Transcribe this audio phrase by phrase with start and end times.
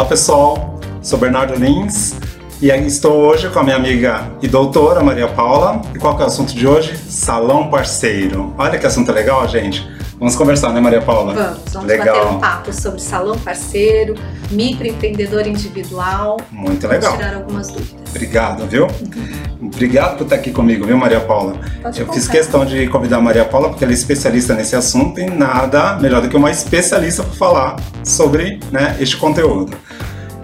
[0.00, 2.14] Olá pessoal, sou Bernardo Lins
[2.58, 5.82] e estou hoje com a minha amiga e doutora Maria Paula.
[5.94, 6.96] E qual é o assunto de hoje?
[6.96, 8.54] Salão parceiro.
[8.56, 9.86] Olha que assunto legal, gente.
[10.18, 11.34] Vamos conversar, né, Maria Paula?
[11.34, 12.16] Vamos, vamos legal.
[12.16, 14.14] bater um papo sobre salão parceiro,
[14.50, 16.38] microempreendedor individual.
[16.50, 17.12] Muito legal.
[17.12, 18.00] Vamos tirar algumas dúvidas.
[18.08, 18.86] Obrigado, viu?
[18.86, 19.68] Uhum.
[19.68, 21.56] Obrigado por estar aqui comigo, viu, Maria Paula?
[21.82, 22.18] Pode Eu contar.
[22.18, 25.98] fiz questão de convidar a Maria Paula porque ela é especialista nesse assunto e nada
[25.98, 29.76] melhor do que uma especialista para falar sobre né, este conteúdo.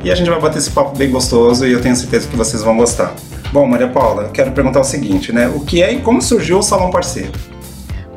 [0.06, 2.62] E a gente vai bater esse papo bem gostoso e eu tenho certeza que vocês
[2.62, 3.12] vão gostar.
[3.52, 5.48] Bom, Maria Paula, eu quero perguntar o seguinte, né?
[5.48, 7.32] O que é e como surgiu o Salão Parceiro?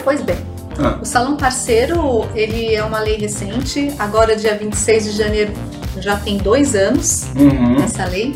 [0.03, 0.35] Pois bem,
[0.77, 0.99] ah.
[1.01, 5.51] o Salão Parceiro, ele é uma lei recente, agora dia 26 de janeiro
[5.97, 7.83] já tem dois anos uhum.
[7.83, 8.35] essa lei.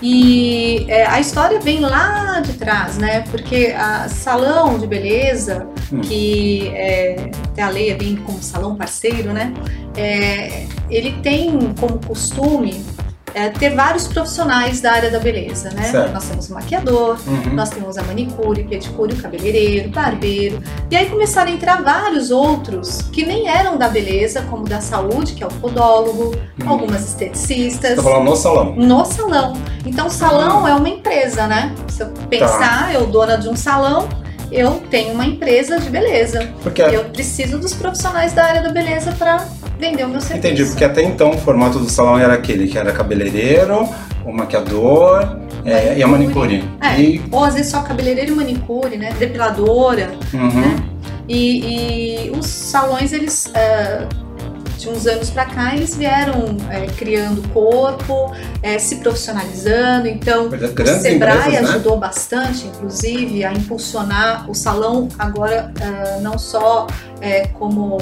[0.00, 3.22] E é, a história vem lá de trás, né?
[3.30, 6.00] Porque a salão de beleza, hum.
[6.00, 9.52] que é, a lei é bem como salão parceiro, né?
[9.96, 12.84] É, ele tem como costume
[13.34, 15.82] é, ter vários profissionais da área da beleza, né?
[15.90, 16.12] Certo.
[16.12, 17.54] Nós temos o maquiador, uhum.
[17.54, 20.62] nós temos a manicure, pedicure, o cabeleireiro, barbeiro.
[20.90, 25.34] E aí começaram a entrar vários outros que nem eram da beleza, como da saúde,
[25.34, 26.68] que é o podólogo, uhum.
[26.68, 27.90] algumas esteticistas.
[27.90, 28.76] Você tá falando no salão?
[28.76, 29.52] No salão.
[29.84, 30.68] Então, salão uhum.
[30.68, 31.74] é uma empresa, né?
[31.88, 32.92] Se eu pensar, tá.
[32.92, 34.08] eu dona de um salão,
[34.50, 36.52] eu tenho uma empresa de beleza.
[36.62, 39.44] Porque eu preciso dos profissionais da área da beleza para
[39.84, 40.46] vender o meu serviço.
[40.46, 43.88] Entendi, porque até então o formato do salão era aquele que era cabeleireiro,
[44.24, 46.64] o maquiador é, e a manicure.
[46.80, 47.22] É, e...
[47.30, 49.12] Ou às vezes só cabeleireiro e manicure, né?
[49.18, 50.12] Depiladora.
[50.32, 50.60] Uhum.
[50.60, 50.76] Né?
[51.28, 53.46] E, e, os salões, eles.
[53.46, 54.24] Uh,
[54.84, 60.08] de uns anos para cá, eles vieram é, criando corpo, é, se profissionalizando.
[60.08, 61.58] Então, o Sebrae empresas, né?
[61.60, 66.86] ajudou bastante, inclusive, a impulsionar o salão agora uh, não só
[67.20, 67.98] é, como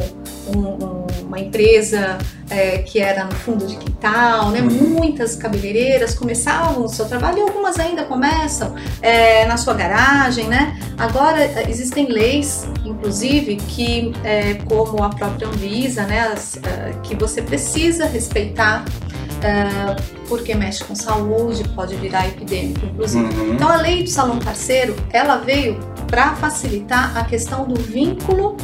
[0.49, 1.02] um, um,
[1.33, 2.19] uma empresa
[2.51, 4.61] é, que era no fundo de quintal, né?
[4.61, 4.91] Uhum.
[4.91, 10.79] Muitas cabeleireiras começavam o seu trabalho e algumas ainda começam é, na sua garagem, né?
[10.99, 16.21] Agora existem leis, inclusive, que é, como a própria Anvisa, né?
[16.21, 18.85] As, uh, que você precisa respeitar
[19.43, 23.25] Uh, porque mexe com saúde, pode virar epidêmico, inclusive.
[23.25, 23.55] Uhum.
[23.55, 28.57] Então, a lei do salão parceiro, ela veio para facilitar a questão do vínculo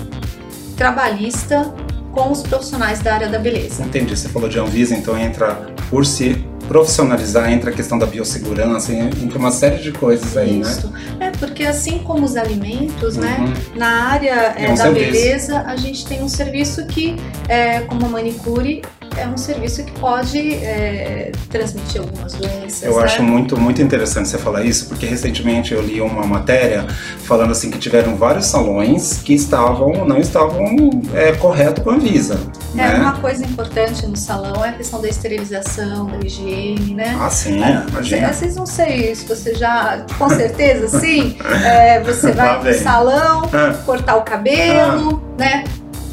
[0.77, 1.75] trabalhista
[2.19, 3.84] com os profissionais da área da beleza.
[3.84, 4.17] Entendi.
[4.17, 5.55] Você falou de Anvisa, então entra
[5.89, 10.89] por se profissionalizar, entra a questão da biossegurança, entra uma série de coisas aí, Isso.
[10.91, 11.01] né?
[11.21, 13.23] É, porque assim como os alimentos, Uhum.
[13.23, 13.55] né?
[13.77, 15.12] Na área É é, um da serviço.
[15.12, 17.17] beleza, a gente tem um serviço que,
[17.49, 18.83] é, como a manicure,
[19.21, 22.83] é um serviço que pode é, transmitir algumas doenças.
[22.83, 23.05] Eu né?
[23.05, 26.87] acho muito, muito interessante você falar isso, porque recentemente eu li uma matéria
[27.25, 30.67] falando assim que tiveram vários salões que estavam, não estavam
[31.15, 32.39] é, correto com a Anvisa.
[32.75, 32.95] É, né?
[32.97, 37.17] uma coisa importante no salão é a questão da esterilização, da higiene, né?
[37.21, 38.33] Ah, sim, É, imagina.
[38.33, 41.37] Vocês não sei se você já, com certeza, sim.
[41.65, 42.75] é, você vai vem.
[42.75, 43.75] salão, Ah.
[43.85, 45.65] cortar o cabelo, né?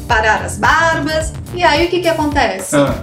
[0.08, 1.32] Parar as barbas.
[1.54, 2.76] E aí o que que acontece?
[2.76, 2.94] Ah,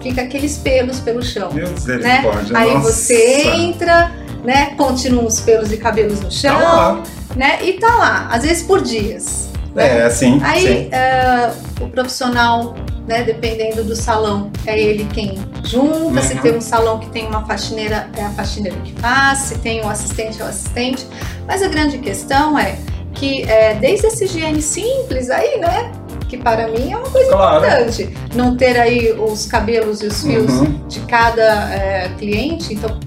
[0.00, 1.50] Fica aqueles pelos pelo chão.
[1.52, 1.72] meu Né?
[1.72, 2.56] misericórdia.
[2.58, 2.92] Aí nossa.
[2.92, 4.12] você entra,
[4.44, 4.74] né?
[4.76, 7.02] Continuam os pelos e cabelos no chão, Tá
[7.36, 7.58] né?
[7.62, 9.48] E tá lá, às vezes por dias.
[9.74, 9.98] né?
[9.98, 10.40] É, assim.
[10.42, 12.74] Aí é, o profissional,
[13.08, 16.22] né, dependendo do salão, é ele quem junta.
[16.22, 16.40] Se Uhum.
[16.42, 19.38] tem um salão que tem uma faxineira, é a faxineira que faz.
[19.40, 21.06] Se tem um assistente, é o assistente.
[21.46, 22.76] Mas a grande questão é
[23.14, 25.90] que é, desde essa higiene simples aí, né?
[26.28, 27.64] Que para mim é uma coisa Claro.
[27.64, 28.10] importante.
[28.34, 30.86] Não ter aí os cabelos e os fios Uhum.
[30.86, 32.74] de cada é, cliente.
[32.74, 32.98] Então,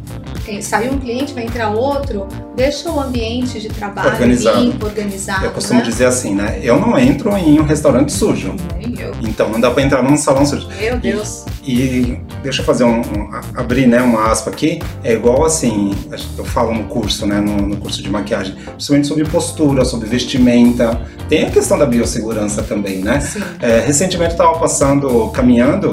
[0.47, 4.59] eh, saiu um cliente, vai entrar outro, deixa o ambiente de trabalho Organizado.
[4.59, 5.45] limpo, organizado.
[5.45, 5.85] Eu costumo né?
[5.85, 6.59] dizer assim, né?
[6.63, 8.55] Eu não entro em um restaurante sujo.
[8.77, 9.11] Nem eu.
[9.21, 10.67] Então não dá pra entrar num salão sujo.
[10.79, 11.45] Meu Deus.
[11.63, 14.81] E deixa eu fazer um, um- abrir né, uma aspa aqui.
[15.03, 15.91] É igual assim,
[16.37, 20.99] eu falo no curso, né, no, no curso de maquiagem, principalmente sobre postura, sobre vestimenta.
[21.29, 23.19] Tem a questão da biossegurança também, né?
[23.61, 25.89] É, recentemente eu estava passando, caminhando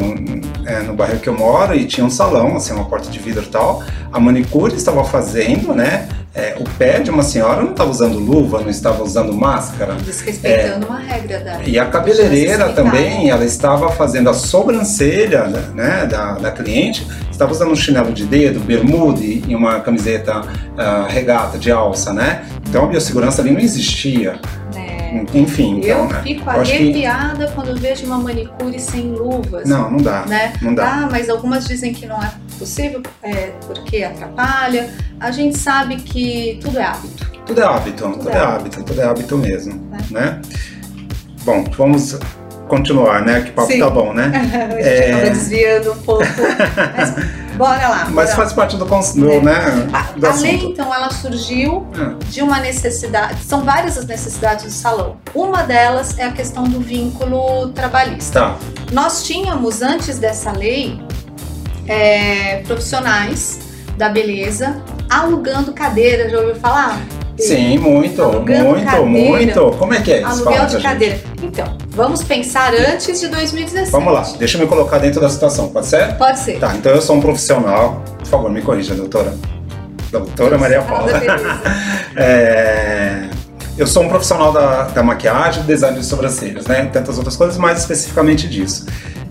[0.66, 3.44] é, no bairro que eu moro e tinha um salão, assim, uma porta de vidro
[3.44, 3.82] e tal.
[4.12, 6.08] A manicure estava fazendo, né?
[6.34, 9.94] É, o pé de uma senhora não estava usando luva, não estava usando máscara.
[9.94, 11.62] Desrespeitando uma regra da.
[11.62, 15.44] E a cabeleireira também, ela estava fazendo a sobrancelha
[15.74, 20.42] né, da, da cliente, estava usando um chinelo de dedo, bermuda e uma camiseta
[20.76, 22.44] ah, regata de alça, né?
[22.68, 24.38] Então a biossegurança ali não existia.
[24.76, 25.24] É.
[25.34, 26.20] Enfim, então, Eu né?
[26.22, 29.68] fico Eu acho que- arrepiada quando vejo uma manicure sem luvas.
[29.68, 30.24] Não, não dá.
[30.26, 30.52] Né?
[30.60, 30.84] Não dá.
[30.86, 34.90] Ah, mas algumas dizem que não é possível é, porque atrapalha.
[35.20, 37.30] A gente sabe que tudo é hábito.
[37.46, 39.98] Tudo é hábito, tudo, Tudo é é hábito, tudo é hábito mesmo, Né?
[40.10, 40.40] né?
[41.44, 42.18] Bom, vamos
[42.68, 43.40] continuar, né?
[43.40, 43.78] Que papo Sim.
[43.78, 44.30] tá bom, né?
[44.34, 45.10] a gente É.
[45.14, 46.22] acaba desviando um pouco.
[46.96, 48.04] Mas bora lá.
[48.10, 49.40] Mas bora faz parte do, cons- do, É.
[49.40, 50.12] né, lá.
[50.14, 53.42] do A, a lei, então, ela surgiu Ah, de uma necessidade.
[53.44, 55.16] São várias as necessidades do salão.
[55.34, 58.40] Uma delas é a questão do vínculo trabalhista.
[58.40, 58.56] tá.
[58.92, 61.00] Nós tínhamos, antes dessa lei,
[61.88, 63.60] é, profissionais
[63.96, 66.28] da beleza alugando cadeira.
[66.28, 67.00] Já ouviu falar?
[67.38, 69.06] Sim, muito, Alugando muito, cadeira.
[69.06, 69.70] muito.
[69.78, 70.42] Como é que é isso?
[70.42, 70.82] Aluguel de gente.
[70.82, 71.20] cadeira.
[71.40, 73.92] Então, vamos pensar antes de 2017.
[73.92, 76.16] Vamos lá, deixa eu me colocar dentro da situação, pode ser?
[76.16, 76.58] Pode ser.
[76.58, 78.02] Tá, então eu sou um profissional.
[78.18, 79.32] Por favor, me corrija, doutora.
[80.10, 81.12] Doutora Maria Paula.
[82.20, 83.28] É,
[83.76, 86.86] eu sou um profissional da, da maquiagem, design de sobrancelhas, né?
[86.92, 88.86] Tantas outras coisas, mas especificamente disso.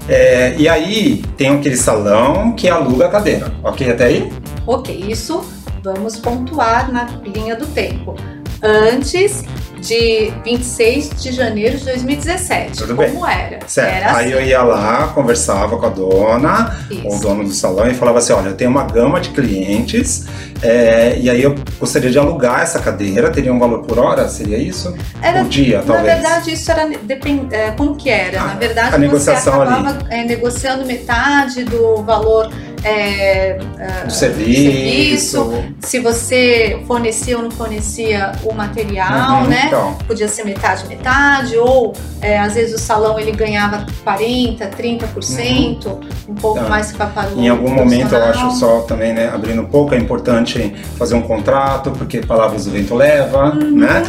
[0.07, 4.31] É, e aí tem aquele salão que aluga a cadeira, ok até aí?
[4.65, 5.43] Ok, isso
[5.83, 8.15] vamos pontuar na linha do tempo.
[8.61, 9.43] Antes
[9.79, 12.77] de 26 de janeiro de 2017.
[12.77, 13.59] Tudo como era?
[13.67, 13.93] Certo.
[13.93, 14.33] Era aí assim.
[14.33, 18.49] eu ia lá, conversava com a dona, o dono do salão e falava assim, olha,
[18.49, 20.25] eu tenho uma gama de clientes
[20.61, 24.57] é, e aí eu gostaria de alugar essa cadeira, teria um valor por hora, seria
[24.57, 24.95] isso?
[25.21, 26.13] Era, por dia, na talvez?
[26.13, 28.41] verdade, isso era depend, é, como que era?
[28.41, 32.51] Ah, na verdade, a negociação você acabava é, negociando metade do valor
[32.87, 35.63] é, é, do serviço.
[35.79, 39.63] se você fornecia ou não fornecia o material, Uhum, né?
[39.67, 45.99] Então, Podia ser metade, metade, ou é, às vezes o salão ele ganhava 40%, 30%,
[46.27, 46.69] um pouco Tá.
[46.69, 49.97] mais para para em algum momento eu acho só também, né, abrindo um pouco, é
[49.97, 54.03] importante fazer um contrato, porque palavras o vento leva, né?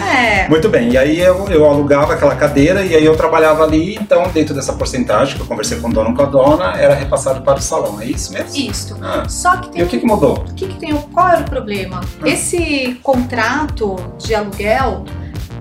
[0.45, 3.97] É, Muito bem, e aí eu, eu alugava aquela cadeira e aí eu trabalhava ali,
[4.01, 7.43] então dentro dessa porcentagem que eu conversei com o dono com a dona, era repassado
[7.43, 8.49] para o salão, é isso mesmo?
[8.55, 8.68] isso.
[9.03, 10.39] Ah, Só que e tem o que, que mudou?
[10.39, 10.97] O que, que tem?
[10.97, 12.01] Qual era o problema?
[12.25, 15.05] Esse contrato de aluguel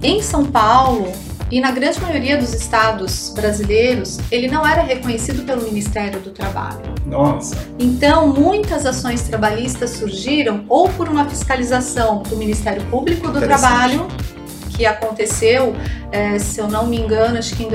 [0.01, 1.11] em São Paulo
[1.49, 6.81] e na grande maioria dos estados brasileiros, ele não era reconhecido pelo Ministério do Trabalho.
[7.05, 13.39] Nossa, Então, muitas ações trabalhistas surgiram ou por uma fiscalização do Ministério Público do.
[13.39, 14.07] Trabalho,
[14.75, 15.73] que aconteceu,
[16.11, 17.69] eh, se eu não me engano, acho que em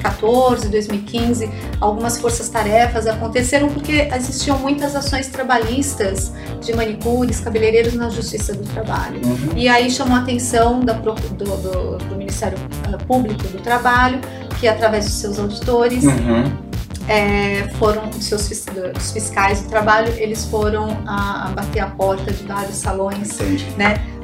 [0.00, 1.50] 2014, 2015,
[1.80, 9.20] algumas forças-tarefas aconteceram porque existiam muitas ações trabalhistas de manicures, cabeleireiros na Justiça do Trabalho.
[9.24, 9.56] uhum.
[9.56, 11.12] E aí chamou a atenção da do,
[11.44, 12.58] do- do Ministério
[12.92, 14.20] eh, Público do Trabalho,
[14.58, 16.69] que através dos seus auditores Uhum.
[17.10, 22.32] É, foram os seus dos fiscais do trabalho, eles foram a, a bater a porta
[22.32, 23.66] de vários salões, entendi.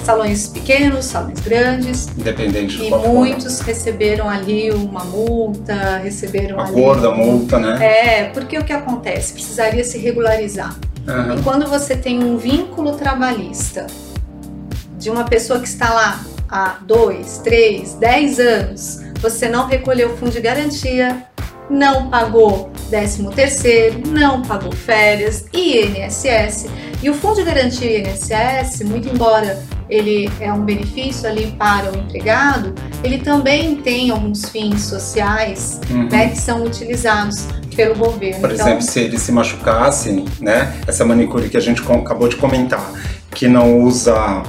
[0.05, 7.11] salões pequenos, salões grandes, Independente e muitos receberam ali uma multa, receberam Uma ali gorda
[7.11, 7.85] multa, né?
[7.85, 9.33] É, porque o que acontece?
[9.33, 10.79] Precisaria se regularizar.
[11.09, 11.35] Aham.
[11.35, 13.89] E quando você tem um vínculo trabalhista
[14.97, 20.17] de uma pessoa que está lá há dois, três, dez anos, você não recolheu o
[20.17, 21.27] fundo de garantia,
[21.71, 26.67] não pagou 13 terceiro, não pagou férias, INSS.
[27.03, 31.97] E o fundo de garantia INSS, muito embora ele é um benefício ali para o
[31.97, 32.75] empregado,
[33.05, 36.09] ele também tem alguns fins sociais Uhum.
[36.09, 38.41] né, que são utilizados pelo governo.
[38.41, 40.75] Por Então, exemplo, se ele se machucasse, né?
[40.87, 42.91] Essa manicure que a gente acabou de comentar,
[43.31, 44.43] que não usa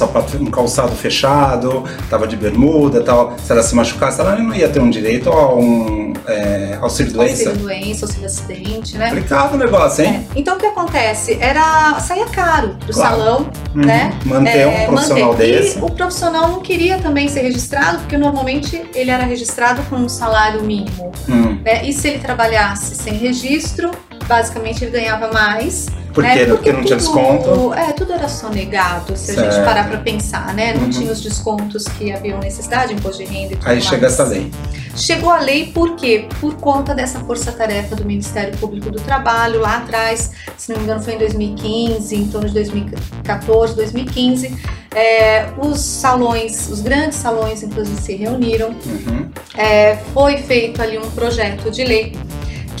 [0.00, 3.34] sapato, um calçado fechado, tava de bermuda, tal.
[3.44, 7.50] Se ela se machucasse, ela não ia ter um direito a um é, auxílio doença.
[7.50, 9.06] auxílio doença, auxílio acidente, né?
[9.10, 10.26] Complicado o negócio, hein?
[10.34, 10.38] É.
[10.38, 11.36] Então o que acontece?
[11.40, 13.16] Era saía caro pro Claro.
[13.16, 13.82] salão, Uhum.
[13.84, 14.12] né?
[14.24, 15.62] Manter é, um profissional manter.
[15.62, 15.78] desse.
[15.78, 20.08] E o profissional não queria também ser registrado, porque normalmente ele era registrado com um
[20.08, 21.12] salário mínimo.
[21.28, 21.58] Hum.
[21.64, 21.84] Né?
[21.86, 23.90] E se ele trabalhasse sem registro,
[24.26, 25.86] basicamente ele ganhava mais.
[26.12, 26.36] Por né?
[26.38, 26.44] quê?
[26.46, 27.74] Porque não tinha tudo- desconto.
[27.74, 29.52] É, tudo era sonegado, se a Certo.
[29.52, 30.74] gente parar pra pensar, né?
[30.74, 30.90] Não Uhum.
[30.90, 33.84] tinha os descontos que haviam necessidade, imposto de renda e tudo Aí mais.
[33.84, 34.50] chega essa lei.
[34.96, 36.26] Chegou a lei por quê?
[36.40, 41.00] Por conta dessa força-tarefa do Ministério Público do Trabalho lá atrás, se não me engano
[41.02, 44.58] foi em 2015, em torno de 2014, 2015.
[44.92, 48.70] É, os salões, os grandes salões, inclusive, se reuniram.
[48.84, 49.28] Uhum.
[49.56, 52.16] É, foi feito ali um projeto de lei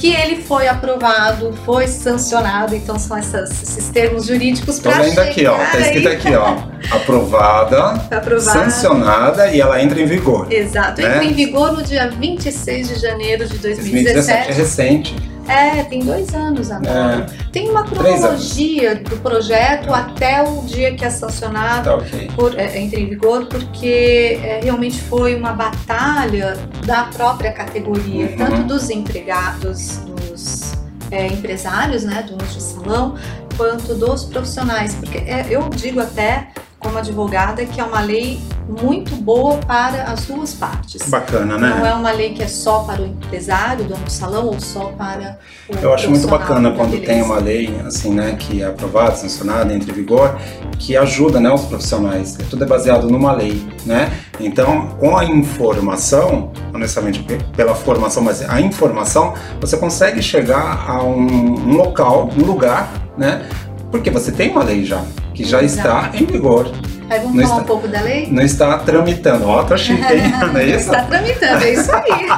[0.00, 2.74] que ele foi aprovado, foi sancionado.
[2.74, 5.56] Então são essas- esses termos jurídicos para lendo aqui, ó.
[5.58, 6.56] Tá escrito aqui, ó.
[6.90, 8.40] Aprovada, aprovado.
[8.70, 10.50] sancionada e ela entra em vigor.
[10.50, 11.08] Exato, né?
[11.08, 14.52] entra em vigor no dia 26 de janeiro de 2017 é 2017.
[14.52, 15.16] recente.
[15.50, 17.26] É, tem dois anos agora.
[17.52, 22.30] Tem uma cronologia do projeto até o dia que é sancionado, Tá ok.
[22.36, 28.36] por, é, entra em vigor, porque é, realmente foi uma batalha da própria categoria, Uhum.
[28.36, 30.72] tanto dos empregados, dos
[31.10, 33.16] é, empresários, né, donos de salão,
[33.56, 34.94] quanto dos profissionais.
[34.94, 36.48] Porque é, eu digo até
[36.80, 38.40] como advogada, que é uma lei
[38.82, 41.08] muito boa para as duas partes.
[41.08, 41.76] Bacana, né?
[41.78, 44.86] Não é uma lei que é só para o empresário, dono do salão, ou só
[44.96, 47.12] para o Eu acho muito bacana quando beleza.
[47.12, 50.36] tem uma lei assim, né, que é aprovada, sancionada, entra em vigor,
[50.78, 52.38] que ajuda, né, os profissionais.
[52.48, 54.10] Tudo é baseado numa lei, né?
[54.38, 60.88] Então, com a informação, não necessariamente pe- pela formação, mas a informação, você consegue chegar
[60.88, 63.46] a um, um local, um lugar, né?
[63.90, 65.02] Porque você tem uma lei já,
[65.34, 66.70] que já está em vigor,
[67.10, 68.28] Aí vamos não falar está- um pouco da lei?
[68.30, 69.48] não está tramitando.
[69.48, 70.30] Ó, tá chique, hein?
[70.52, 70.78] Não é isso?
[70.90, 72.28] Está tramitando, é isso aí.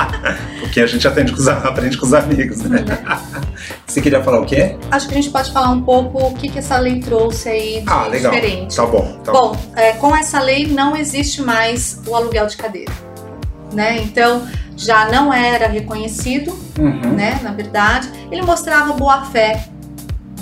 [0.60, 2.82] Porque a gente atende com os, aprende com os amigos, né?
[3.86, 4.76] Você queria falar o quê?
[4.90, 7.80] Acho que a gente pode falar um pouco o que, que essa lei trouxe aí
[7.82, 8.32] de Ah, legal.
[8.32, 8.74] diferente.
[8.74, 9.52] Tá bom, tá bom.
[9.52, 12.92] Bom, é, com essa lei não existe mais o aluguel de cadeira.
[13.72, 13.98] Né?
[14.02, 14.42] Então,
[14.76, 17.12] já não era reconhecido, Uhum.
[17.12, 17.38] né?
[17.42, 19.66] Na verdade, ele mostrava boa fé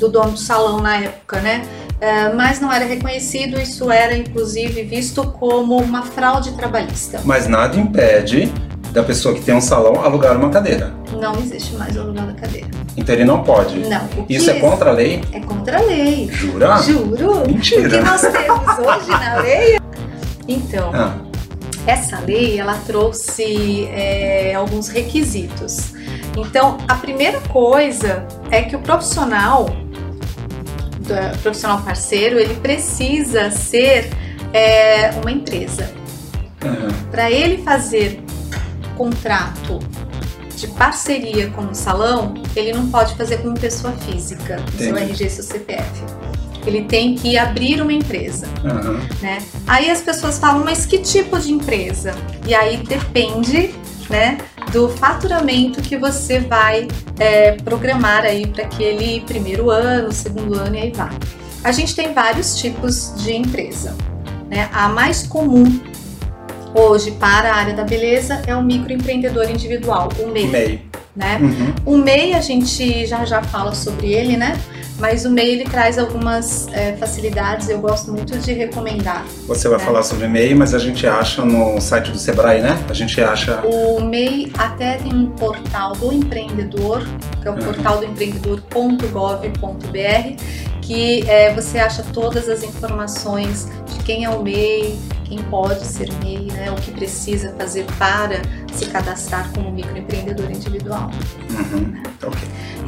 [0.02, 1.62] do dono do salão na época, né?
[2.00, 7.20] É, mas não era reconhecido, isso era inclusive visto como uma fraude trabalhista.
[7.24, 8.52] Mas nada impede
[8.90, 10.92] da pessoa que tem um salão alugar uma cadeira.
[11.20, 12.66] Não existe mais o aluguel da cadeira.
[12.96, 13.78] Então ele não pode.
[13.78, 14.08] Não.
[14.28, 15.22] Isso é contra a lei?
[15.32, 16.28] É contra a lei.
[16.32, 16.76] Jura?
[16.82, 17.38] Juro.
[17.38, 18.02] O que Mentira.
[18.02, 19.78] nós temos hoje na lei.
[20.48, 21.14] Então, Ah,
[21.86, 25.92] essa lei ela trouxe é, alguns requisitos.
[26.36, 29.66] Então, a primeira coisa é que o profissional,
[31.02, 34.10] do- profissional parceiro, ele precisa ser
[34.52, 35.90] é, uma empresa.
[36.62, 36.88] aham.
[37.10, 38.22] Para ele fazer
[38.96, 39.78] contrato
[40.56, 44.96] de parceria com o salão, ele não pode fazer como pessoa física, o seu.
[44.96, 45.90] RG seu CPF.
[46.64, 49.00] Ele tem que abrir uma empresa aham.
[49.20, 49.38] né?
[49.66, 52.14] Aí as pessoas falam, mas que tipo de empresa?
[52.46, 53.74] E aí depende,
[54.08, 54.38] né,
[54.70, 56.88] do faturamento que você vai
[57.18, 61.10] é, programar aí para aquele primeiro ano, segundo ano e aí vai.
[61.64, 63.96] A gente tem vários tipos de empresa,
[64.48, 64.68] né?
[64.72, 65.80] A mais comum
[66.74, 70.80] hoje para a área da beleza é o microempreendedor individual, o MEI, Meio.
[71.14, 71.38] né?
[71.40, 71.94] Uhum.
[71.94, 74.58] O MEI a gente já já fala sobre ele, né?
[75.02, 79.26] Mas o MEI ele traz algumas é, facilidades, eu gosto muito de recomendar.
[79.48, 79.84] Você vai É.
[79.84, 82.78] falar sobre MEI, mas a gente acha no site do Sebrae, né?
[82.88, 83.60] A gente acha.
[83.66, 87.02] O MEI até tem um portal do empreendedor,
[87.40, 87.60] que é o Uhum.
[87.64, 90.36] portal do empreendedor.gov.br,
[90.80, 96.12] que é, você acha todas as informações de quem é o MEI, quem pode ser
[96.22, 98.40] MEI, né, o que precisa fazer para
[98.72, 101.10] se cadastrar como microempreendedor individual.
[101.50, 101.92] Uhum.
[102.20, 102.38] Tá ok.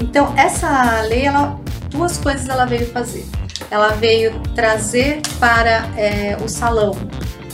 [0.00, 1.58] Então, essa lei, ela,
[1.94, 3.24] duas coisas ela veio fazer.
[3.70, 6.94] Ela veio trazer para é, o salão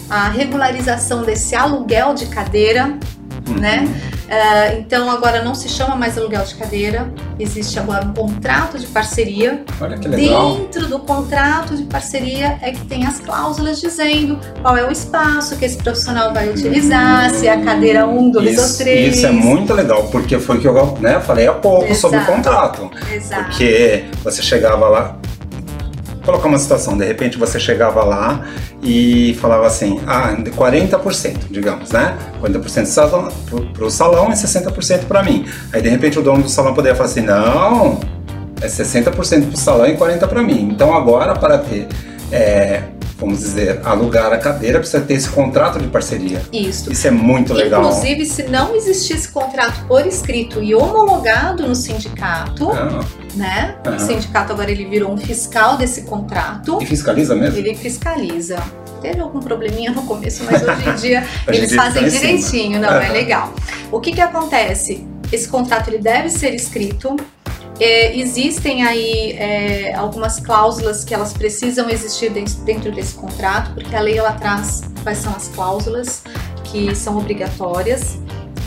[0.08, 2.98] a regularização desse aluguel de cadeira,
[3.48, 3.54] Uhum.
[3.58, 3.84] né?
[4.30, 8.86] É, então, agora não se chama mais aluguel de cadeira, existe agora um contrato de
[8.86, 9.64] parceria.
[9.80, 10.54] Olha que legal.
[10.54, 15.56] Dentro do contrato de parceria é que tem as cláusulas dizendo qual é o espaço
[15.56, 19.16] que esse profissional vai utilizar, se é a cadeira 1, 2 ou Isso, 3.
[19.16, 22.20] isso é muito legal, porque foi o que eu né, falei há pouco sobre o
[22.20, 22.32] Exato.
[22.36, 22.90] contrato.
[23.12, 23.44] Exato.
[23.46, 25.16] Porque você chegava lá,
[26.24, 28.46] colocar uma situação, de repente você chegava lá
[28.82, 32.16] e falava assim, ah, 40%, digamos, né?
[32.42, 35.44] 40% salão, pro, pro salão e 60% para mim.
[35.72, 38.00] Aí de repente o dono do salão poderia falar assim, não,
[38.60, 40.70] é 60% pro salão e 40% para mim.
[40.72, 41.88] Então agora para ter,
[42.32, 42.84] é,
[43.18, 46.40] vamos dizer, alugar a cadeira, precisa ter esse contrato de parceria.
[46.50, 46.90] Isso.
[46.90, 47.82] Isso é muito legal.
[47.82, 53.00] Inclusive, se não existisse contrato por escrito e homologado no sindicato, Ah,
[53.34, 53.76] né?
[53.86, 53.96] Aham.
[53.96, 56.78] O sindicato agora ele virou um fiscal desse contrato.
[56.80, 57.58] e fiscaliza mesmo?
[57.58, 58.62] Ele fiscaliza.
[59.00, 63.06] Teve algum probleminha no começo, mas hoje em dia eles dia fazem direitinho, não, é
[63.06, 63.12] Aham.
[63.12, 63.54] legal.
[63.90, 65.06] O que que acontece?
[65.32, 67.16] Esse contrato ele deve ser escrito.
[67.78, 74.00] É, existem aí é, algumas cláusulas que elas precisam existir dentro, desse contrato, porque a
[74.00, 76.22] lei ela traz quais são as cláusulas
[76.64, 78.18] que são obrigatórias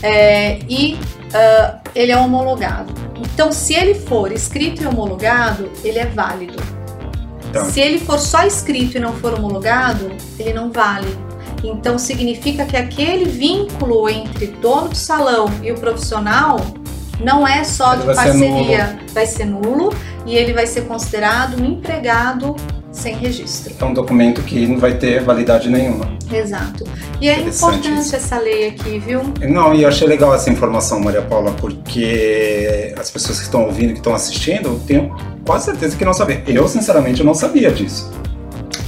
[0.02, 0.98] é, e
[1.34, 2.94] ah, ele é homologado.
[3.16, 6.62] Então, se ele for escrito e homologado, ele é válido.
[7.52, 7.64] Tá.
[7.66, 11.16] Se ele for só escrito e não for homologado, ele não vale.
[11.62, 16.60] Então significa que aquele vínculo entre dono do salão e o profissional
[17.20, 19.94] não é só Ele de vai ser parceria, vai ser nulo
[20.26, 22.56] e ele vai ser considerado um empregado
[22.94, 23.74] sem registro.
[23.78, 26.06] É um documento que não vai ter validade nenhuma.
[26.32, 26.84] Exato.
[27.20, 28.16] E é importante isso.
[28.16, 29.22] essa lei aqui, viu?
[29.48, 33.92] Não, e eu achei legal essa informação, Maria Paula, porque as pessoas que estão ouvindo,
[33.92, 36.40] que estão assistindo, eu tenho quase certeza que não sabiam.
[36.46, 38.10] Eu, sinceramente, não sabia disso.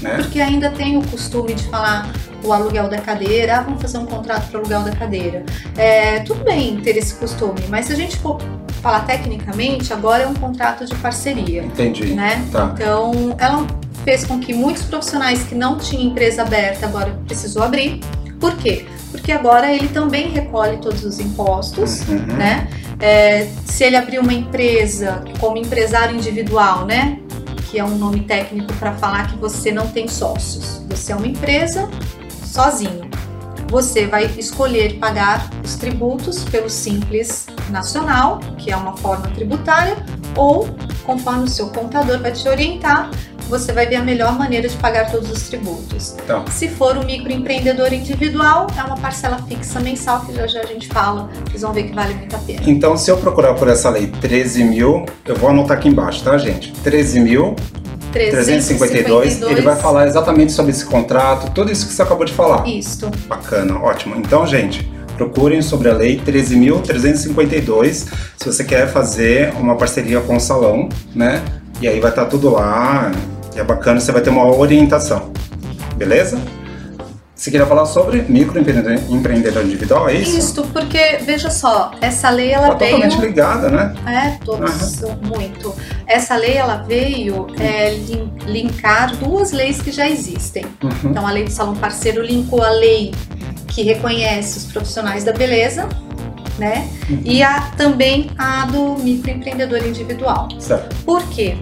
[0.00, 0.16] Né?
[0.16, 2.10] Porque ainda tem o costume de falar
[2.44, 5.44] o aluguel da cadeira, ah, vamos fazer um contrato para aluguel da cadeira.
[5.76, 8.40] É, tudo bem ter esse costume, mas se a gente for
[8.80, 12.14] falar tecnicamente, agora é um contrato de parceria, Entendi.
[12.14, 12.44] né?
[12.52, 12.70] Tá.
[12.74, 13.66] Então, ela
[14.06, 17.98] fez com que muitos profissionais que não tinham empresa aberta agora precisou abrir.
[18.38, 18.86] Por quê?
[19.10, 22.18] Porque agora ele também recolhe todos os impostos, Uhum.
[22.36, 22.68] né?
[23.00, 27.18] É, se ele abrir uma empresa como empresário individual, né?
[27.68, 30.80] Que é um nome técnico para falar que você não tem sócios.
[30.88, 31.90] Você é uma empresa
[32.44, 33.10] sozinho.
[33.68, 39.96] Você vai escolher pagar os tributos pelo Simples Nacional, que é uma forma tributária,
[40.36, 40.68] ou
[41.04, 43.10] conforme o seu contador vai te orientar,
[43.48, 46.14] você vai ver a melhor maneira de pagar todos os tributos.
[46.24, 46.44] Então.
[46.50, 50.88] Se for o microempreendedor individual, é uma parcela fixa mensal, que já já a gente
[50.88, 52.62] fala, vocês vão ver que vale muito a pena.
[52.66, 56.36] Então, se eu procurar por essa lei 13 mil, eu vou anotar aqui embaixo, tá,
[56.38, 56.72] gente?
[56.72, 57.54] 13 mil
[58.12, 62.66] 352, ele vai falar exatamente sobre esse contrato, tudo isso que você acabou de falar.
[62.66, 63.10] Isto.
[63.28, 64.16] Bacana, ótimo.
[64.16, 70.40] Então, gente, procurem sobre a lei 13.352 se você quer fazer uma parceria com o
[70.40, 71.42] salão, né?
[71.80, 73.12] E aí vai estar tudo lá,
[73.56, 75.30] é bacana, você vai ter uma orientação.
[75.96, 76.38] Beleza?
[77.34, 80.38] Você queria falar sobre microempreendedor empreendedor individual, é isso?
[80.38, 83.28] Isto, porque, veja só, essa lei ela Tá totalmente veio.
[83.28, 83.94] ligada, né?
[84.06, 85.74] É, todos, muito.
[86.06, 90.64] Essa lei ela veio é, lin- linkar duas leis que já existem.
[90.82, 91.10] Uhum.
[91.10, 93.12] Então, a lei do salão parceiro linkou a lei
[93.68, 95.86] que reconhece os profissionais da beleza,
[96.58, 96.88] né?
[97.10, 97.20] Uhum.
[97.22, 100.48] E a, também a do microempreendedor individual.
[100.58, 100.96] Certo.
[101.04, 101.54] Por quê?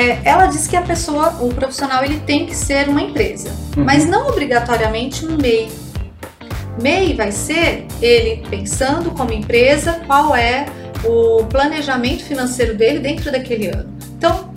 [0.00, 3.84] É, ela diz que a pessoa, o profissional, ele tem que ser uma empresa, Uhum.
[3.84, 5.68] mas não obrigatoriamente um MEI.
[6.80, 10.66] MEI vai ser ele pensando como empresa qual é
[11.04, 13.92] o planejamento financeiro dele dentro daquele ano.
[14.16, 14.50] Então,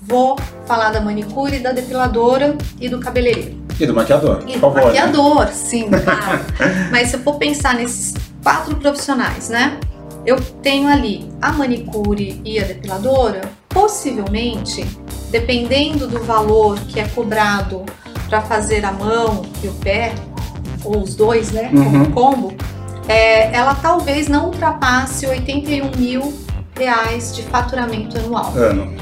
[0.00, 3.54] vou falar da manicure, da depiladora e do cabeleireiro.
[3.78, 4.76] E do maquiador, E por do favor.
[4.76, 4.84] né?
[4.86, 6.40] maquiador, sim, claro.
[6.90, 9.78] Mas se eu for pensar nesses quatro profissionais, né?
[10.24, 13.42] Eu tenho ali a manicure e a depiladora,
[13.76, 14.84] possivelmente,
[15.30, 17.84] dependendo do valor que é cobrado
[18.28, 20.14] para fazer a mão e o pé,
[20.82, 21.68] ou os dois, né?
[21.70, 22.02] Como Uhum.
[22.02, 22.54] um combo,
[23.06, 26.32] é, ela talvez não ultrapasse 81 mil
[26.76, 28.52] reais de faturamento anual.
[28.56, 28.94] Ano.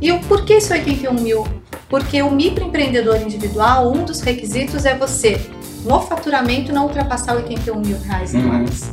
[0.00, 1.46] E o porquê esse 81 mil?
[1.88, 5.40] Porque o microempreendedor individual, um dos requisitos é você,
[5.84, 8.40] no faturamento, não ultrapassar 81 mil reais Uhum.
[8.40, 8.90] anuais.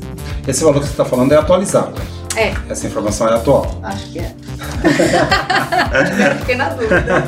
[0.47, 2.01] Esse valor que você está falando é atualizado.
[2.35, 2.53] É.
[2.69, 3.79] Essa informação é atual.
[3.83, 4.33] Acho que é.
[6.39, 7.23] Fiquei na dúvida.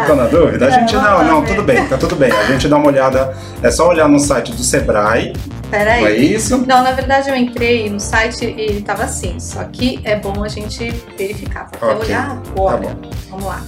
[0.00, 0.66] Ficou na dúvida?
[0.66, 2.32] A É, gente não, não, tudo bem, tá tudo bem.
[2.32, 5.32] A gente dá uma olhada, é só olhar no site do Sebrae,
[5.70, 6.34] não é Peraí.
[6.34, 6.58] isso?
[6.66, 9.38] Não, na verdade eu entrei no site e ele tava assim.
[9.40, 11.70] Só que é bom a gente verificar.
[11.80, 12.06] Vou até Ok.
[12.08, 12.78] olhar agora.
[12.88, 12.96] Tá
[13.30, 13.62] Vamos lá.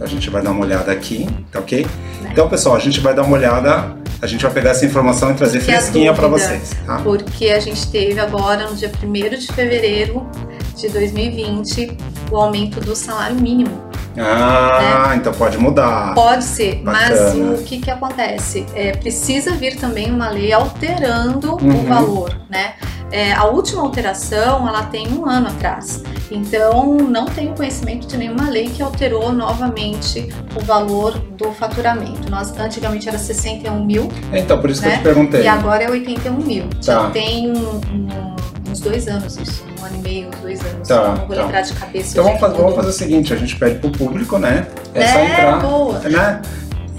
[0.00, 1.86] A gente vai dar uma olhada aqui, tá ok?
[2.22, 2.30] Né.
[2.32, 5.34] Então, pessoal, a gente vai dar uma olhada, a gente vai pegar essa informação e
[5.34, 7.00] trazer Que fresquinha para vocês, tá?
[7.04, 10.26] Porque a gente teve agora, no dia 1 de fevereiro
[10.74, 11.98] de 2020,
[12.30, 13.90] o aumento do salário mínimo.
[14.18, 16.14] Ah, então pode mudar.
[16.14, 17.52] Pode ser, mas Bacana.
[17.52, 18.66] o que, que acontece?
[18.74, 21.84] É, precisa vir também uma lei alterando Uhum.
[21.84, 22.74] o valor, né?
[23.12, 26.02] É, a última alteração, ela tem um ano atrás.
[26.30, 32.30] Então, não tenho conhecimento de nenhuma lei que alterou novamente o valor do faturamento.
[32.30, 34.98] Nós, antigamente era 61 mil Então, por isso que eu né?
[34.98, 35.42] te perguntei.
[35.42, 36.64] e agora é 81 mil.
[36.80, 37.10] Já Tá.
[37.10, 39.64] tem um- um- uns dois anos isso,
[40.00, 40.88] meio, dois anos.
[40.88, 41.60] Tá, não vou tá.
[41.60, 42.10] de cabeça.
[42.10, 44.66] Então vamos fazer, que vamos fazer o seguinte, a gente pede pro público, né?
[44.94, 45.98] É, só É, entrar, boa.
[46.00, 46.42] né?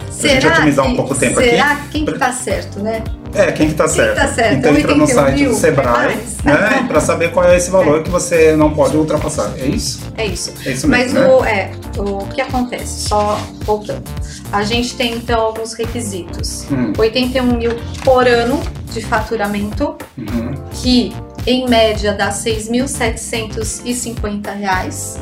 [0.10, 3.04] Será gente otimizar um que- pouco o tempo será que quem que tá certo, né?
[3.34, 4.16] É, quem que tá certo.
[4.16, 4.58] tá certo?
[4.58, 6.86] Então entra no 81 site do Sebrae, é né?
[6.88, 9.54] Pra saber qual é esse valor que você não pode ultrapassar.
[9.58, 10.02] É isso?
[10.18, 10.54] É isso.
[10.66, 11.34] É isso Mas mesmo, né?
[11.34, 13.08] o, é, o que acontece?
[13.08, 14.04] Só voltando.
[14.52, 16.68] A gente tem então alguns requisitos.
[16.70, 17.72] Hum, 81 mil
[18.04, 18.62] por ano
[18.92, 20.54] de faturamento, uhum.
[20.74, 21.14] que
[21.46, 25.20] em média dá 6.750 reais,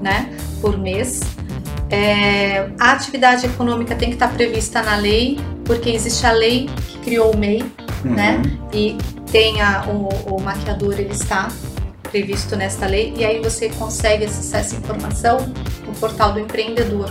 [0.00, 1.20] né, por mês.
[1.90, 6.98] É, a atividade econômica tem que estar prevista na lei, porque existe a lei que
[6.98, 7.64] criou o MEI,
[8.04, 8.14] Uhum.
[8.14, 8.40] né?
[8.72, 8.96] E
[9.30, 11.48] tem a, o, o maquiador, ele está
[12.02, 15.38] previsto nesta lei, e aí você consegue acessar essa informação
[15.86, 17.10] no portal do empreendedor,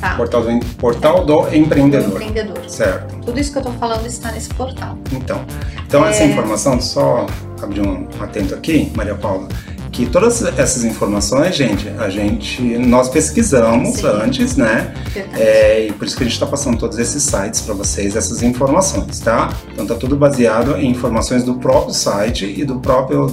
[0.00, 0.14] Tá?
[0.16, 2.10] Portal do, portal do Do empreendedor.
[2.22, 2.58] empreendedor.
[2.68, 3.16] Certo.
[3.24, 4.96] Tudo isso que eu tô falando está nesse portal.
[5.12, 5.44] Então,
[5.86, 6.26] então essa É.
[6.26, 7.26] informação, só
[7.62, 9.48] abrir um atento aqui, Maria Paula,
[9.92, 14.06] que todas essas informações, gente, a gente, nós pesquisamos Sim.
[14.06, 14.94] antes, né?
[15.34, 18.42] É, e por isso que a gente está passando todos esses sites para vocês, essas
[18.42, 19.50] informações, tá?
[19.72, 23.26] Então tá tudo baseado em informações do próprio site e do próprio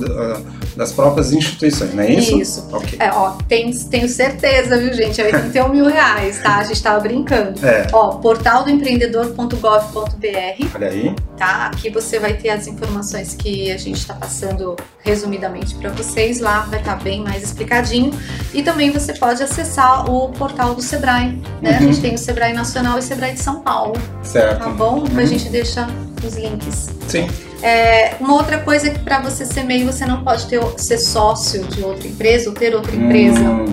[0.76, 2.39] das próprias instituições, não é isso?
[2.39, 2.67] Isso.
[2.72, 2.98] Ok.
[3.00, 5.20] É, ó, tenho, tenho certeza, viu, gente?
[5.20, 6.58] É 81 mil reais, tá?
[6.58, 7.65] A gente tava brincando.
[7.65, 11.15] É, Ó, portaldoempreendedor.gov.br, olha aí.
[11.36, 11.67] tá?
[11.67, 16.39] Aqui você vai ter as informações que a gente está passando resumidamente para vocês.
[16.39, 18.12] lá vai estar bem mais explicadinho.
[18.53, 21.71] E também você pode acessar o portal do Sebrae, né?
[21.77, 21.88] A Uhum.
[21.88, 24.60] gente tem o Sebrae Nacional e o Sebrae de São Paulo, Certo.
[24.60, 24.99] tá bom?
[24.99, 25.17] Uhum.
[25.19, 25.88] A gente deixa
[26.25, 26.89] os links.
[27.07, 27.27] Sim.
[27.62, 30.97] É, uma outra coisa é que para você ser MEI, você não pode ter, ser
[30.99, 33.39] sócio de outra empresa ou ter outra empresa.
[33.39, 33.65] Hum,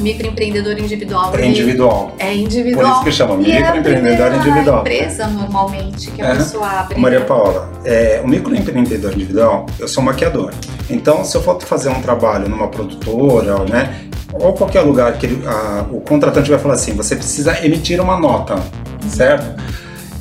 [0.00, 1.32] Microempreendedor individual.
[1.36, 2.14] é individual.
[2.18, 2.92] É Por individual.
[2.92, 4.80] isso que chama é microempreendedor primeira individual.
[4.80, 6.36] empresa, normalmente, que a Aham.
[6.38, 6.98] pessoa abre.
[6.98, 10.52] Maria Paula, é, o microempreendedor individual, eu sou maquiador.
[10.88, 13.94] Então, se eu for fazer um trabalho numa produtora, né,
[14.32, 18.18] ou qualquer lugar que ele- a- o contratante vai falar assim, você precisa emitir uma
[18.18, 18.56] nota,
[19.08, 19.60] certo?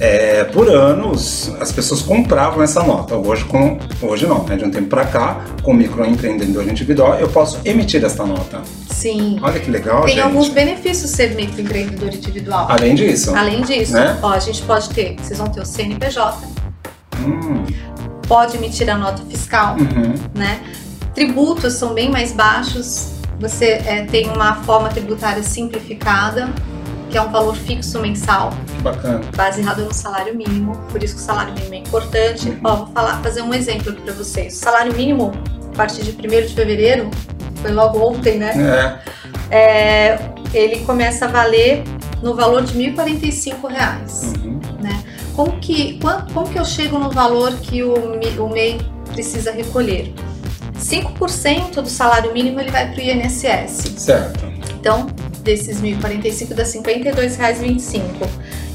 [0.01, 3.15] É, por anos, as pessoas compravam essa nota.
[3.15, 7.27] Hoje, com, hoje não, né, de um tempo para cá, com o microempreendedor individual, eu
[7.27, 8.61] posso emitir essa nota.
[8.99, 9.39] Sim.
[9.41, 10.23] Olha que legal, Tem gente.
[10.25, 12.67] alguns benefícios ser microempreendedor individual.
[12.69, 14.19] Além disso, Além disso, Né?
[14.21, 16.45] ó, a gente pode ter, vocês vão ter o CNPJ,
[17.17, 17.63] hum,
[18.27, 20.59] pode emitir a nota fiscal, uhum, né?
[21.15, 23.11] Tributos são bem mais baixos.
[23.39, 26.49] Você é, tem uma forma tributária simplificada,
[27.09, 29.21] que é um valor fixo mensal, que bacana.
[29.35, 30.75] baseado no salário mínimo.
[30.91, 32.57] Por isso que o salário mínimo é importante.
[32.63, 34.55] Ó, vou falar, fazer um exemplo aqui para vocês.
[34.55, 35.31] O salário mínimo,
[35.73, 37.09] a partir de 1 de fevereiro,
[37.61, 38.99] foi logo ontem, né?
[39.51, 40.19] É, É,
[40.53, 41.83] ele começa a valer
[42.21, 44.33] no valor de 1.045 reais.
[44.43, 44.59] uhum,
[45.35, 45.99] Como que,
[46.33, 47.93] como que eu chego no valor que o,
[48.39, 48.79] o MEI
[49.13, 50.13] precisa recolher?
[50.77, 53.93] 5% do salário mínimo ele vai para o INSS.
[53.97, 54.45] certo.
[54.79, 55.07] Então,
[55.43, 58.01] desses 1.045 dá R$ 52,25.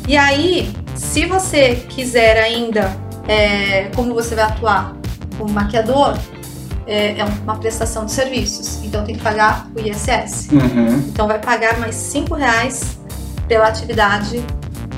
[0.07, 2.95] E aí, se você quiser ainda,
[3.27, 4.95] é, como você vai atuar
[5.39, 6.17] como maquiador,
[6.87, 8.83] é, é uma prestação de serviços.
[8.85, 10.49] Então tem que pagar o ISS.
[10.53, 10.99] Uhum.
[11.09, 12.99] Então vai pagar mais cinco reais
[13.49, 14.45] pela atividade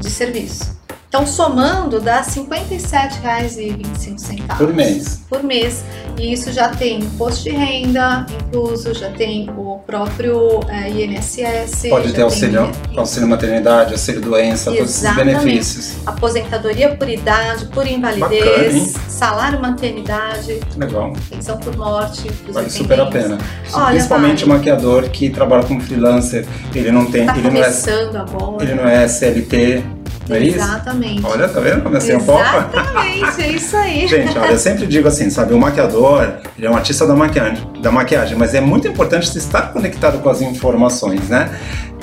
[0.01, 0.76] de serviço.
[1.17, 5.23] Então somando dá R$ 57,25 Por mês.
[5.31, 5.83] por mês.
[6.19, 11.89] E isso já tem imposto de renda incluso, já tem o próprio é, INSS.
[11.89, 15.39] Pode ter auxílio, tem auxílio maternidade, auxílio doença, todos esses Exatamente.
[15.41, 15.97] benefícios.
[16.05, 22.31] aposentadoria por idade, por Bacana, invalidez, salário maternidade, Legal, pensão por morte.
[22.51, 23.39] vale super a pena.
[23.73, 27.63] Olha, Principalmente o maquiador que trabalha como freelancer, ele não tem, Tá ele não é,
[27.63, 28.63] começando agora.
[28.65, 29.83] ele não é CLT,
[30.29, 30.59] não é isso?
[30.59, 31.25] Exatamente.
[31.25, 31.83] Olha, tá vendo?
[31.83, 32.43] Comecei um pouco.
[32.43, 34.07] Exatamente, é isso aí.
[34.09, 37.65] Gente, olha, eu sempre digo assim, sabe, o maquiador, ele é um artista da maquiagem,
[37.81, 41.51] da maquiagem, mas é muito importante você estar conectado com as informações, né?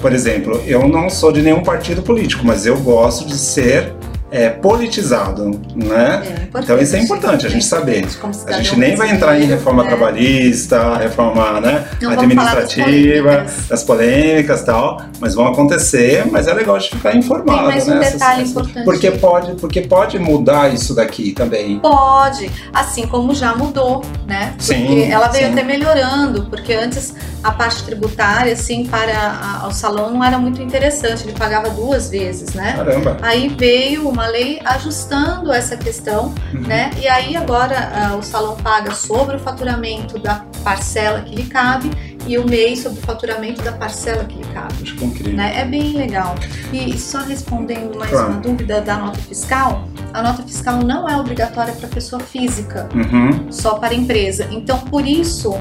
[0.01, 3.93] Por exemplo, eu não sou de nenhum partido político, mas eu gosto de ser
[4.35, 6.23] é, politizado, né?
[6.55, 6.59] É.
[6.59, 8.03] Então isso é importante a gente saber.
[8.47, 9.89] A gente nem vai entrar em reforma né?
[9.89, 13.67] trabalhista, reforma né, das administrativa, polêmicas.
[13.69, 17.59] das polêmicas e tal, mas vão acontecer, mas é legal de ficar informado.
[17.59, 18.85] Tem mais um né, detalhe essas- importante.
[18.85, 21.77] Porque pode, porque pode mudar isso daqui também.
[21.79, 24.53] Pode, assim como já mudou, né?
[24.57, 25.53] Porque Sim, ela veio sim.
[25.53, 30.59] até melhorando, porque antes a parte tributária, assim, para a- ao salão não era muito
[30.61, 32.73] interessante, ele pagava duas vezes, né?
[32.77, 33.17] Caramba.
[33.21, 36.61] Aí veio uma lei ajustando essa questão, Uhum.
[36.61, 36.91] né?
[37.01, 41.89] E aí agora ah, o salão paga sobre o faturamento da parcela que lhe cabe
[42.25, 44.73] e o MEI sobre o faturamento da parcela que lhe cabe.
[44.81, 45.33] Acho que é incrível.
[45.35, 45.53] né?
[45.59, 46.35] É bem legal.
[46.71, 48.29] E só respondendo mais Claro.
[48.31, 53.51] uma dúvida da nota fiscal, a nota fiscal não é obrigatória para pessoa física, Uhum.
[53.51, 54.47] só para empresa.
[54.51, 55.53] Então, por isso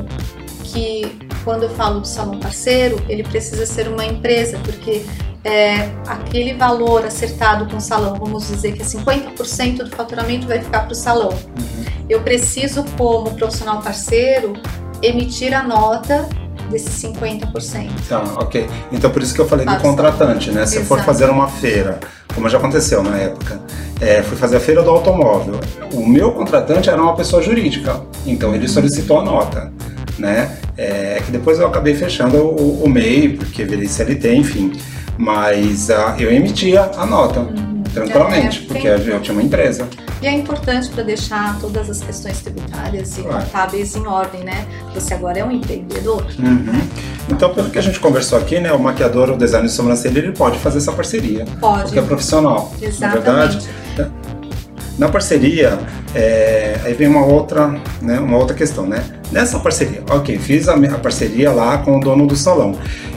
[0.64, 5.04] que quando eu falo do salão parceiro, ele precisa ser uma empresa, porque
[5.44, 10.60] é, aquele valor acertado com o salão, vamos dizer que é 50% do faturamento vai
[10.60, 11.30] ficar para o salão.
[11.30, 11.84] Uhum.
[12.08, 14.54] Eu preciso, como profissional parceiro,
[15.02, 16.28] emitir a nota
[16.70, 17.90] desses 50%.
[18.08, 18.68] Tá, ok.
[18.92, 20.64] Então por isso que eu falei do Claro, contratante, né?
[20.64, 21.06] Se eu for Exato.
[21.06, 21.98] fazer uma feira,
[22.34, 23.60] como já aconteceu na época,
[24.00, 25.60] é, fui fazer a feira do automóvel.
[25.92, 29.72] O meu contratante era uma pessoa jurídica, então ele solicitou a nota,
[30.18, 30.56] né?
[30.76, 34.72] É que depois eu acabei fechando o, o MEI, porque virei CLT, enfim.
[35.18, 37.46] Mas ah, eu emitia a nota,
[37.92, 39.86] tranquilamente, É, porque eu tinha uma empresa.
[40.20, 43.44] E é importante para deixar todas as questões tributárias e Claro.
[43.44, 44.66] contábeis em ordem, né?
[44.94, 46.24] Você agora é um empreendedor.
[46.38, 46.80] Uhum.
[47.28, 50.32] Então, pelo que a gente conversou aqui, né, o maquiador, o design de sobrancelha, ele
[50.32, 51.84] pode fazer essa parceria, Pode.
[51.84, 53.68] porque é profissional, na Exatamente.
[53.96, 54.12] verdade.
[54.98, 55.78] Na parceria,
[56.14, 59.02] é, aí vem uma outra, né, uma outra questão, né?
[59.32, 62.74] Nessa parceria, ok, fiz a, a parceria lá com o dono do salão.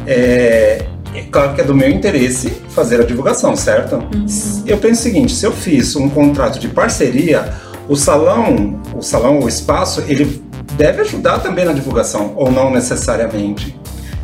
[0.08, 3.95] É, é claro que é do meu interesse fazer a divulgação, certo?
[3.95, 4.25] Uhum.
[4.65, 7.54] Eu penso o seguinte, se eu fiz um contrato de parceria,
[7.88, 13.78] o salão, o salão, o espaço, ele deve ajudar também na divulgação, ou não necessariamente.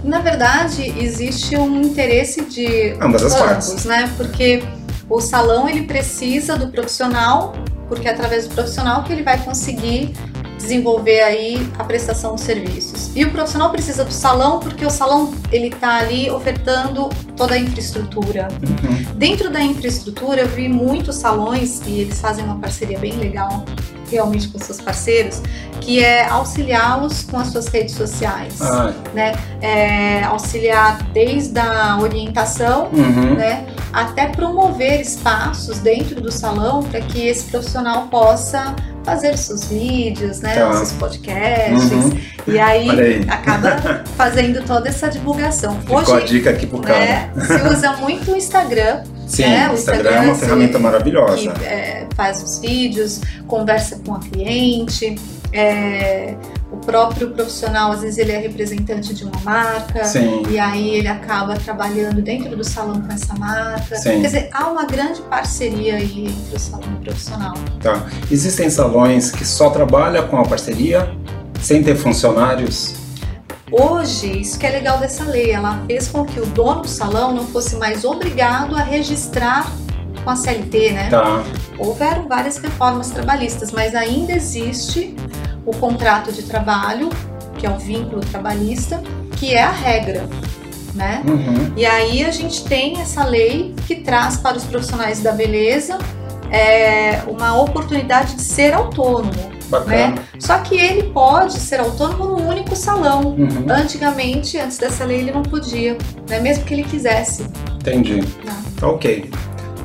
[0.03, 3.85] Na verdade, existe um interesse de Ambas as partes.
[3.85, 4.11] né?
[4.17, 4.63] Porque
[5.09, 7.53] o salão ele precisa do profissional,
[7.87, 10.13] porque é através do profissional que ele vai conseguir
[10.61, 13.11] desenvolver aí a prestação de serviços.
[13.15, 17.57] E o profissional precisa do salão porque o salão ele está ali ofertando toda a
[17.57, 18.47] infraestrutura.
[18.61, 19.15] Uhum.
[19.15, 23.65] Dentro da infraestrutura eu vi muitos salões e eles fazem uma parceria bem legal
[24.11, 25.41] realmente com seus parceiros,
[25.79, 28.93] que é auxiliá-los com as suas redes sociais, ah.
[29.13, 29.31] né?
[29.61, 33.35] É, auxiliar desde a orientação, uhum.
[33.35, 33.65] né?
[33.93, 40.55] Até promover espaços dentro do salão para que esse profissional possa fazer seus vídeos, né,
[40.55, 40.73] tá.
[40.73, 42.19] seus podcasts, uhum.
[42.47, 45.79] e aí, aí, acaba fazendo toda essa divulgação.
[45.81, 47.45] Ficou Hoje, a dica aqui pro né, cara.
[47.45, 49.03] se usa muito o Instagram.
[49.27, 49.69] Sim, né?
[49.69, 51.51] o Instagram, Instagram é uma ferramenta maravilhosa.
[51.51, 55.15] Que, é, faz os vídeos, conversa com a cliente,
[55.53, 56.35] é,
[56.71, 60.43] o próprio profissional, às vezes ele é representante de uma marca Sim.
[60.49, 63.95] e aí ele acaba trabalhando dentro do salão com essa marca.
[63.95, 64.21] Sim.
[64.21, 67.53] Quer dizer, há uma grande parceria aí entre o salão e o profissional.
[67.81, 68.07] Tá.
[68.29, 71.11] Existem salões que só trabalham com a parceria
[71.59, 72.95] sem ter funcionários?
[73.71, 77.33] Hoje, isso que é legal dessa lei, ela fez com que o dono do salão
[77.33, 79.71] não fosse mais obrigado a registrar
[80.23, 81.09] com a CLT, né?
[81.09, 81.43] Tá.
[81.81, 85.15] Houveram várias reformas trabalhistas, mas ainda existe
[85.65, 87.09] o contrato de trabalho,
[87.57, 89.01] que é o vínculo trabalhista,
[89.37, 90.27] que é a regra.
[90.93, 91.23] Né?
[91.25, 91.73] Uhum.
[91.75, 95.97] E aí a gente tem essa lei que traz para os profissionais da beleza
[96.51, 99.51] é, uma oportunidade de ser autônomo.
[99.87, 100.15] Né?
[100.37, 103.35] Só que ele pode ser autônomo num único salão.
[103.37, 103.65] Uhum.
[103.69, 105.97] Antigamente, antes dessa lei, ele não podia,
[106.29, 106.41] né?
[106.41, 107.45] mesmo que ele quisesse.
[107.79, 108.21] Entendi.
[108.45, 108.87] Tá.
[108.87, 109.31] Ok.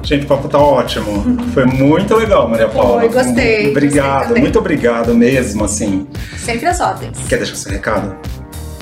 [0.06, 1.10] Gente, o papo tá ótimo.
[1.10, 1.36] Uhum.
[1.52, 3.00] Foi muito legal, Maria Paula.
[3.00, 3.70] Foi, gostei.
[3.72, 6.06] Obrigado, gostei muito obrigado mesmo, assim.
[6.38, 7.18] Sempre as ordens.
[7.28, 8.16] Quer deixar seu recado?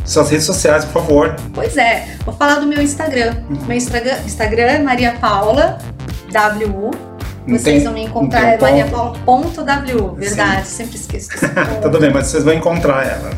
[0.05, 1.35] Suas redes sociais, por favor.
[1.55, 3.37] Pois é, vou falar do meu Instagram.
[3.67, 5.79] Meu Instagram, Instagram é Maria Paula
[6.31, 6.91] WU
[7.47, 10.77] vocês vão me encontrar, é mariapaula.w, verdade, Sim.
[10.77, 11.29] sempre esqueço.
[11.83, 13.31] Tudo bem, mas vocês vão encontrar ela.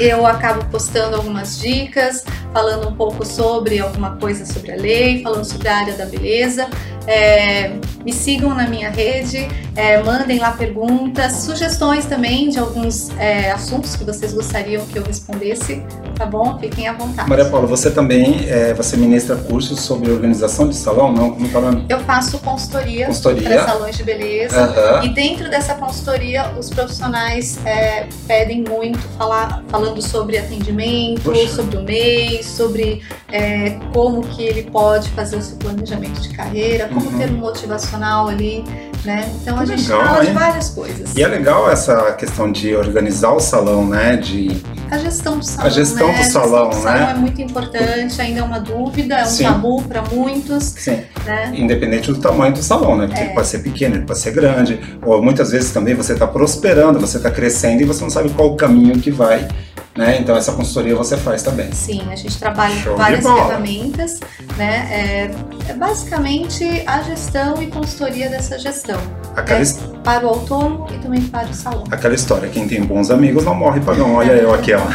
[0.00, 5.44] Eu acabo postando algumas dicas, falando um pouco sobre alguma coisa sobre a lei, falando
[5.44, 6.68] sobre a área da beleza.
[7.06, 7.72] É,
[8.04, 13.96] me sigam na minha rede, é, mandem lá perguntas, sugestões também de alguns é, assuntos
[13.96, 15.82] que vocês gostariam que eu respondesse,
[16.16, 16.58] tá bom?
[16.58, 17.28] Fiquem à vontade.
[17.28, 21.30] Maria Paula, você também é, você ministra cursos sobre organização de salão, não?
[21.30, 21.84] Como falando?
[21.88, 23.48] Eu faço consultoria, consultoria.
[23.48, 25.04] para salões de beleza uhum.
[25.04, 31.48] e dentro dessa consultoria os profissionais é, pedem muito falar, falando sobre atendimento, Poxa.
[31.48, 36.88] sobre o mês, sobre é, como que ele pode fazer o seu planejamento de carreira,
[36.92, 37.18] como uhum.
[37.18, 38.64] ter um motivacional ali,
[39.04, 39.30] né?
[39.40, 40.32] Então a gente legal, fala hein?
[40.32, 41.16] de várias coisas.
[41.16, 44.16] E é legal essa questão de organizar o salão, né?
[44.16, 45.66] De a gestão do salão.
[45.66, 46.18] A gestão né?
[46.18, 47.12] do salão, do salão né?
[47.12, 49.44] é muito importante, ainda é uma dúvida, é um Sim.
[49.44, 50.64] tabu para muitos.
[50.64, 51.02] Sim.
[51.24, 51.52] Né?
[51.54, 53.06] Independente do tamanho do salão, né?
[53.06, 53.24] Porque é.
[53.24, 57.00] ele pode ser pequeno, ele pode ser grande, ou muitas vezes também você está prosperando,
[57.00, 59.48] você está crescendo e você não sabe qual o caminho que vai
[59.96, 60.18] né?
[60.20, 61.70] Então essa consultoria você faz também.
[61.72, 64.20] Sim, a gente trabalha Show com várias ferramentas,
[64.56, 64.88] né?
[64.90, 65.30] É,
[65.70, 69.00] é, basicamente a gestão e consultoria dessa gestão.
[69.36, 69.66] Aquela né?
[70.02, 71.84] Para o autônomo e também para o salão.
[71.90, 74.14] Aquela história, quem tem bons amigos não morre pagão.
[74.14, 74.80] Olha eu aqui, ó.